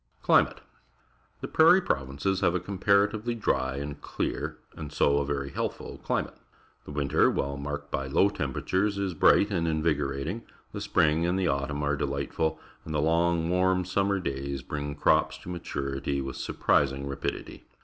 Climate.— 0.23 0.61
The 1.41 1.47
Prairie 1.47 1.79
Pro\ances 1.79 2.41
have 2.41 2.55
a 2.55 2.59
comparatively 2.59 3.35
dry 3.35 3.75
and 3.75 4.01
clear, 4.01 4.57
and 4.75 4.91
so 4.91 5.19
a 5.19 5.25
very 5.27 5.51
healthful 5.51 5.99
climate. 6.03 6.33
The 6.85 6.91
winter, 6.91 7.29
while 7.29 7.55
marked 7.55 7.91
by 7.91 8.07
low 8.07 8.29
temperatures, 8.29 8.97
is 8.97 9.13
bright 9.13 9.51
and 9.51 9.67
invigora 9.67 10.23
ting, 10.23 10.41
the 10.71 10.81
spring 10.81 11.27
and 11.27 11.37
the 11.37 11.47
autumn 11.49 11.83
are 11.83 11.95
delight 11.95 12.33
ful, 12.33 12.59
and 12.83 12.95
the 12.95 12.99
long, 12.99 13.47
warm 13.51 13.85
summer 13.85 14.19
days 14.19 14.63
bring 14.63 14.95
crops 14.95 15.37
to 15.37 15.49
maturity 15.49 16.19
with 16.19 16.35
surprising 16.35 17.05
rapidity. 17.05 17.65